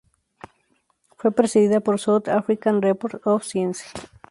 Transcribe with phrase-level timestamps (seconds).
[1.15, 3.85] Fue precedida por "South African Report of Science".